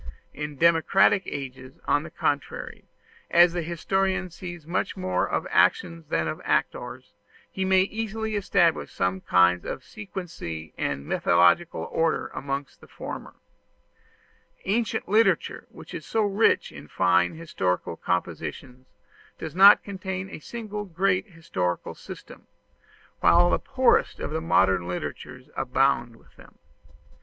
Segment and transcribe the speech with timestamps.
[0.33, 2.85] In democratic ages, on the contrary,
[3.29, 7.13] as the historian sees much more of actions than of actors,
[7.51, 13.35] he may easily establish some kind of sequency and methodical order amongst the former.
[14.65, 18.87] Ancient literature, which is so rich in fine historical compositions,
[19.37, 22.47] does not contain a single great historical system,
[23.21, 26.57] whilst the poorest of modern literatures abound with them.